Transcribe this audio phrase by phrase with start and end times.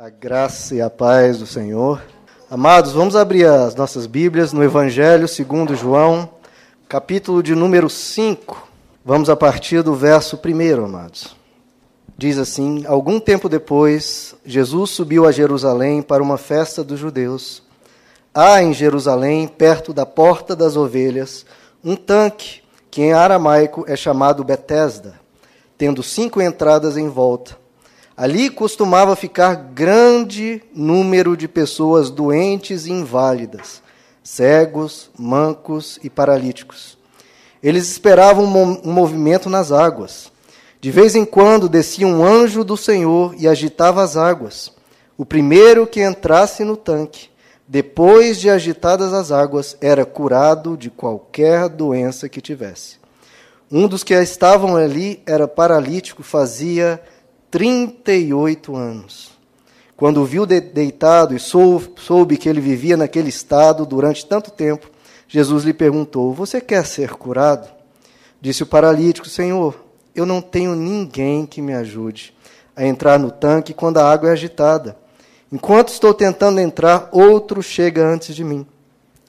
[0.00, 2.00] A graça e a paz do Senhor.
[2.48, 6.30] Amados, vamos abrir as nossas Bíblias no Evangelho segundo João,
[6.88, 8.68] capítulo de número 5.
[9.04, 11.34] Vamos a partir do verso 1, amados.
[12.16, 17.64] Diz assim: Algum tempo depois, Jesus subiu a Jerusalém para uma festa dos judeus.
[18.32, 21.44] Há em Jerusalém, perto da porta das ovelhas,
[21.82, 25.18] um tanque que em aramaico é chamado Betesda,
[25.76, 27.56] tendo cinco entradas em volta.
[28.18, 33.80] Ali costumava ficar grande número de pessoas doentes e inválidas,
[34.24, 36.98] cegos, mancos e paralíticos.
[37.62, 40.32] Eles esperavam um movimento nas águas.
[40.80, 44.72] De vez em quando descia um anjo do Senhor e agitava as águas.
[45.16, 47.28] O primeiro que entrasse no tanque,
[47.68, 52.96] depois de agitadas as águas, era curado de qualquer doença que tivesse.
[53.70, 57.00] Um dos que estavam ali era paralítico, fazia
[57.50, 59.30] 38 anos.
[59.96, 64.88] Quando o viu deitado e soube que ele vivia naquele estado durante tanto tempo,
[65.26, 67.68] Jesus lhe perguntou: Você quer ser curado?
[68.40, 72.34] Disse o paralítico: Senhor, eu não tenho ninguém que me ajude
[72.76, 74.96] a entrar no tanque quando a água é agitada.
[75.50, 78.64] Enquanto estou tentando entrar, outro chega antes de mim.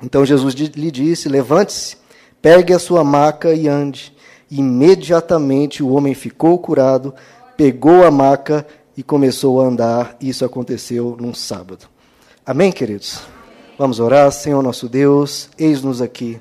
[0.04, 1.98] Então Jesus lhe disse: Levante-se,
[2.42, 4.14] pegue a sua maca e ande.
[4.52, 7.14] Imediatamente o homem ficou curado
[7.60, 8.66] pegou a maca
[8.96, 10.16] e começou a andar.
[10.22, 11.88] Isso aconteceu num sábado.
[12.46, 13.20] Amém, queridos?
[13.78, 16.40] Vamos orar, Senhor nosso Deus, eis-nos aqui,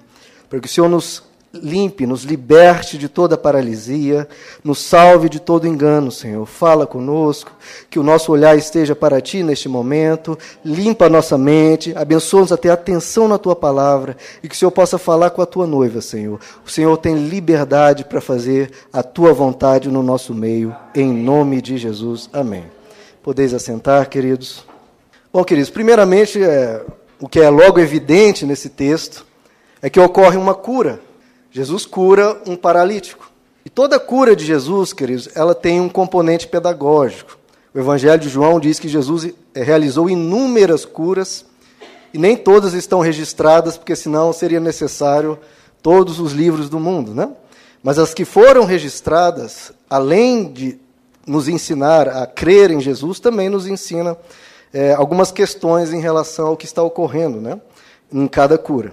[0.49, 4.29] para que o Senhor nos limpe, nos liberte de toda paralisia,
[4.63, 6.45] nos salve de todo engano, Senhor.
[6.47, 7.51] Fala conosco,
[7.89, 12.57] que o nosso olhar esteja para Ti neste momento, limpa a nossa mente, abençoa-nos a
[12.57, 16.01] ter atenção na Tua palavra e que o Senhor possa falar com a Tua noiva,
[16.01, 16.39] Senhor.
[16.67, 21.79] O Senhor tem liberdade para fazer a Tua vontade no nosso meio, em nome de
[21.79, 22.29] Jesus.
[22.33, 22.65] Amém.
[23.23, 24.65] Podeis assentar, queridos.
[25.33, 26.83] Bom, queridos, primeiramente, é,
[27.21, 29.27] o que é logo evidente nesse texto
[29.81, 31.08] é que ocorre uma cura
[31.59, 33.33] Jesus cura um paralítico.
[33.65, 37.37] E toda cura de Jesus, queridos, ela tem um componente pedagógico.
[37.75, 41.45] O Evangelho de João diz que Jesus realizou inúmeras curas
[42.15, 45.37] e nem todas estão registradas, porque senão seria necessário
[45.83, 47.29] todos os livros do mundo, né?
[47.83, 50.79] Mas as que foram registradas, além de
[51.27, 54.17] nos ensinar a crer em Jesus, também nos ensina
[54.73, 57.61] é, algumas questões em relação ao que está ocorrendo, né?
[58.13, 58.93] Em cada cura.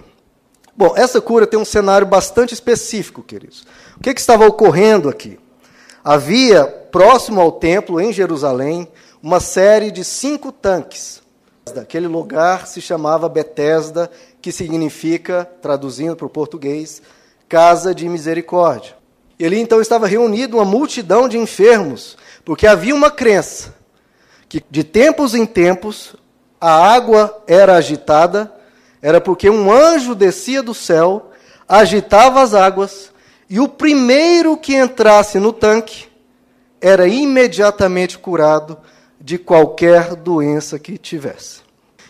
[0.76, 3.64] Bom, essa cura tem um cenário bastante específico, queridos.
[3.96, 5.38] O que, que estava ocorrendo aqui?
[6.04, 8.86] Havia, próximo ao templo, em Jerusalém,
[9.22, 11.22] uma série de cinco tanques.
[11.80, 14.10] Aquele lugar se chamava Betesda,
[14.40, 17.00] que significa, traduzindo para o português,
[17.48, 18.94] casa de misericórdia.
[19.38, 23.74] E ali então estava reunido uma multidão de enfermos, porque havia uma crença
[24.48, 26.14] que de tempos em tempos
[26.60, 28.52] a água era agitada
[29.00, 31.30] era porque um anjo descia do céu,
[31.68, 33.12] agitava as águas,
[33.48, 36.08] e o primeiro que entrasse no tanque
[36.80, 38.76] era imediatamente curado
[39.20, 41.60] de qualquer doença que tivesse.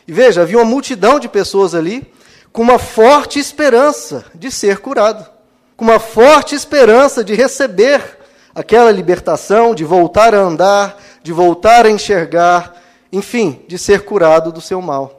[0.06, 2.10] E veja, havia uma multidão de pessoas ali
[2.52, 5.28] com uma forte esperança de ser curado,
[5.76, 8.18] com uma forte esperança de receber
[8.54, 12.74] aquela libertação, de voltar a andar, de voltar a enxergar,
[13.12, 15.15] enfim, de ser curado do seu mal.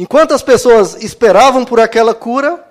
[0.00, 2.64] Enquanto as pessoas esperavam por aquela cura,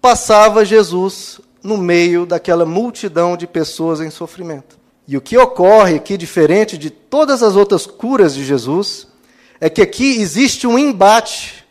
[0.00, 4.78] passava Jesus no meio daquela multidão de pessoas em sofrimento.
[5.08, 9.08] E o que ocorre aqui, diferente de todas as outras curas de Jesus,
[9.60, 11.66] é que aqui existe um embate,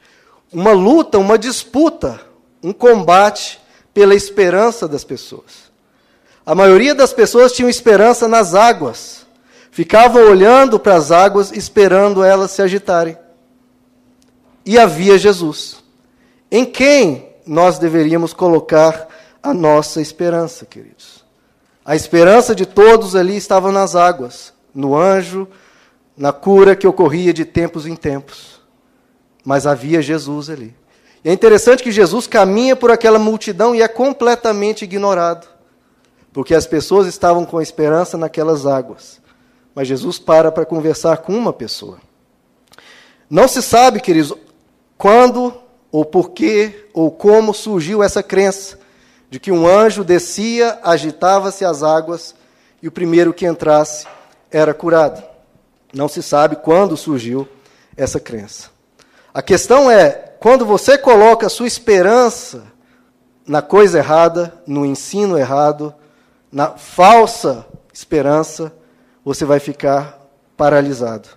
[0.51, 2.19] uma luta, uma disputa,
[2.61, 3.61] um combate
[3.93, 5.71] pela esperança das pessoas.
[6.45, 9.25] A maioria das pessoas tinham esperança nas águas,
[9.71, 13.20] ficavam olhando para as águas, esperando elas se agitarem
[14.65, 15.83] e havia Jesus.
[16.51, 19.07] Em quem nós deveríamos colocar
[19.41, 21.25] a nossa esperança, queridos?
[21.83, 25.47] A esperança de todos ali estava nas águas, no anjo,
[26.15, 28.61] na cura que ocorria de tempos em tempos.
[29.43, 30.75] Mas havia Jesus ali.
[31.23, 35.47] E é interessante que Jesus caminha por aquela multidão e é completamente ignorado.
[36.31, 39.19] Porque as pessoas estavam com esperança naquelas águas.
[39.73, 41.97] Mas Jesus para para conversar com uma pessoa.
[43.29, 44.33] Não se sabe, queridos,
[45.01, 45.51] quando,
[45.91, 48.77] ou por que, ou como surgiu essa crença
[49.31, 52.35] de que um anjo descia, agitava-se as águas
[52.83, 54.05] e o primeiro que entrasse
[54.51, 55.23] era curado.
[55.91, 57.49] Não se sabe quando surgiu
[57.97, 58.69] essa crença.
[59.33, 62.61] A questão é, quando você coloca a sua esperança
[63.47, 65.95] na coisa errada, no ensino errado,
[66.51, 68.71] na falsa esperança,
[69.25, 70.19] você vai ficar
[70.55, 71.27] paralisado.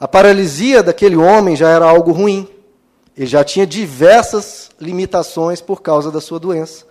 [0.00, 2.57] A paralisia daquele homem já era algo ruim.
[3.18, 6.86] Ele já tinha diversas limitações por causa da sua doença.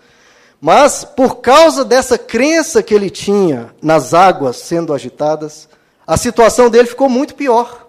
[0.60, 5.70] Mas, por causa dessa crença que ele tinha nas águas sendo agitadas,
[6.06, 7.88] a situação dele ficou muito pior.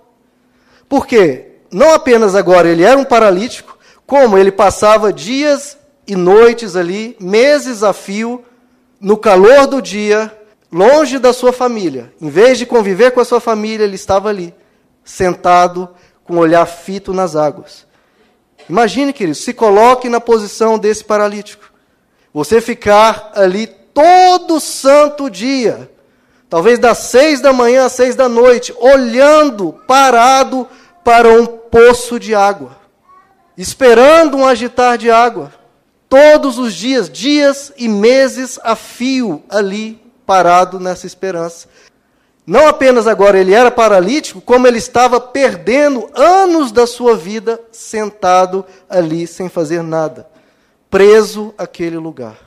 [0.88, 3.76] Porque não apenas agora ele era um paralítico,
[4.06, 5.76] como ele passava dias
[6.06, 8.44] e noites ali, meses a fio,
[9.00, 10.32] no calor do dia,
[10.70, 12.12] longe da sua família.
[12.20, 14.55] Em vez de conviver com a sua família, ele estava ali,
[15.02, 15.88] sentado,
[16.23, 17.88] com o olhar fito nas águas.
[18.69, 21.73] Imagine, querido, se coloque na posição desse paralítico.
[22.32, 25.91] Você ficar ali todo santo dia,
[26.49, 30.69] talvez das seis da manhã às seis da noite, olhando, parado
[31.03, 32.76] para um poço de água,
[33.56, 35.53] esperando um agitar de água,
[36.09, 41.69] todos os dias, dias e meses a fio ali, parado nessa esperança.
[42.49, 48.65] Não apenas agora ele era paralítico, como ele estava perdendo anos da sua vida sentado
[48.89, 50.27] ali sem fazer nada,
[50.89, 52.39] preso àquele lugar.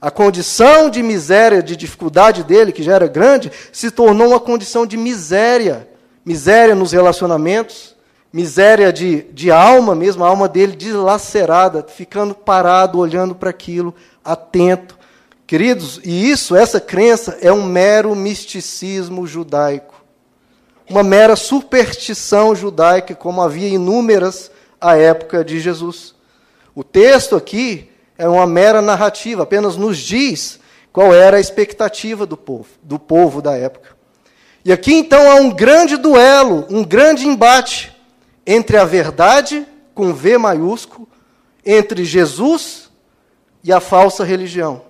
[0.00, 4.84] A condição de miséria, de dificuldade dele, que já era grande, se tornou uma condição
[4.84, 5.88] de miséria.
[6.24, 7.94] Miséria nos relacionamentos,
[8.32, 13.94] miséria de, de alma mesmo, a alma dele dilacerada, ficando parado, olhando para aquilo,
[14.24, 14.98] atento,
[15.50, 20.00] Queridos, e isso, essa crença, é um mero misticismo judaico.
[20.88, 24.48] Uma mera superstição judaica, como havia inúmeras
[24.80, 26.14] à época de Jesus.
[26.72, 30.60] O texto aqui é uma mera narrativa, apenas nos diz
[30.92, 33.96] qual era a expectativa do povo, do povo da época.
[34.64, 37.92] E aqui então há um grande duelo, um grande embate
[38.46, 41.08] entre a verdade, com V maiúsculo,
[41.66, 42.88] entre Jesus
[43.64, 44.88] e a falsa religião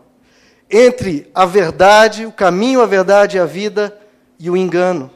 [0.71, 3.99] entre a verdade, o caminho, a verdade e a vida
[4.39, 5.11] e o engano,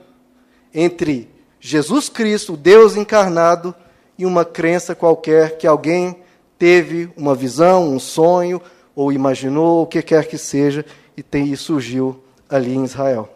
[0.75, 1.31] entre
[1.61, 3.75] Jesus Cristo, Deus encarnado,
[4.19, 6.17] e uma crença qualquer que alguém
[6.59, 8.61] teve uma visão, um sonho,
[8.95, 10.85] ou imaginou, o que quer que seja,
[11.17, 13.29] e, tem, e surgiu ali em Israel.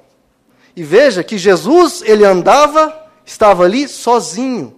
[0.77, 2.95] E veja que Jesus, ele andava,
[3.25, 4.77] estava ali sozinho.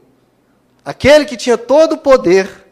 [0.85, 2.67] Aquele que tinha todo o poder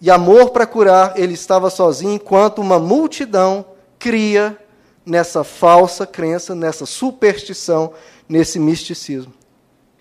[0.00, 3.71] e amor para curar, ele estava sozinho, enquanto uma multidão
[4.02, 4.58] cria
[5.06, 7.92] nessa falsa crença, nessa superstição,
[8.28, 9.32] nesse misticismo.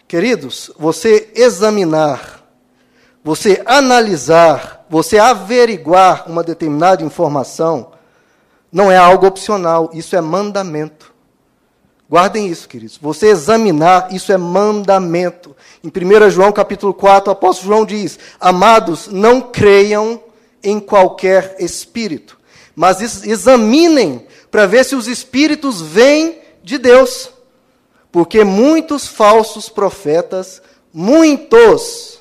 [0.08, 2.44] Queridos, você examinar,
[3.24, 7.92] você analisar, você averiguar uma determinada informação,
[8.72, 11.14] não é algo opcional, isso é mandamento.
[12.10, 12.98] Guardem isso, queridos.
[12.98, 15.56] Você examinar, isso é mandamento.
[15.84, 20.22] Em 1 João capítulo 4, o apóstolo João diz: Amados, não creiam
[20.64, 22.38] em qualquer espírito,
[22.76, 27.30] mas examinem para ver se os espíritos vêm de Deus.
[28.12, 30.62] Porque muitos falsos profetas,
[30.94, 32.20] muitos,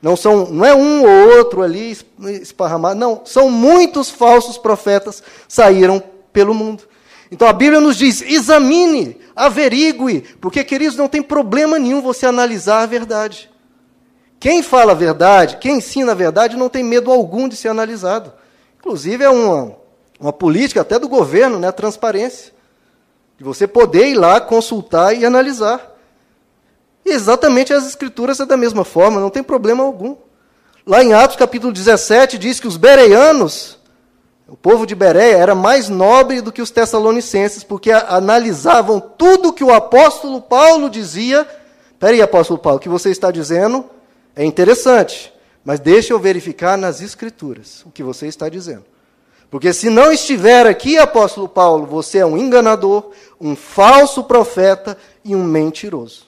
[0.00, 1.96] não são, não é um ou outro ali
[2.40, 6.84] esparramado, não, são muitos falsos profetas saíram pelo mundo.
[7.30, 12.82] Então a Bíblia nos diz: examine, averigue, porque, queridos, não tem problema nenhum você analisar
[12.82, 13.50] a verdade.
[14.40, 18.32] Quem fala a verdade, quem ensina a verdade, não tem medo algum de ser analisado.
[18.78, 19.76] Inclusive, é uma,
[20.18, 22.52] uma política até do governo, né, a transparência.
[23.36, 25.94] De você poder ir lá, consultar e analisar.
[27.04, 30.16] E exatamente as escrituras é da mesma forma, não tem problema algum.
[30.86, 33.78] Lá em Atos capítulo 17 diz que os bereanos,
[34.48, 39.62] o povo de Bereia, era mais nobre do que os tessalonicenses, porque analisavam tudo que
[39.62, 41.46] o apóstolo Paulo dizia.
[41.98, 43.84] Peraí, apóstolo Paulo, o que você está dizendo
[44.34, 45.32] é interessante.
[45.68, 48.86] Mas deixe eu verificar nas Escrituras o que você está dizendo.
[49.50, 55.36] Porque se não estiver aqui, apóstolo Paulo, você é um enganador, um falso profeta e
[55.36, 56.27] um mentiroso.